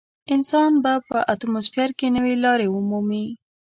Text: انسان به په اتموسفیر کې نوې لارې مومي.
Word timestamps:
انسان 0.33 0.71
به 0.83 0.93
په 1.09 1.17
اتموسفیر 1.33 1.89
کې 1.99 2.07
نوې 2.15 2.35
لارې 2.43 2.67
مومي. 2.89 3.25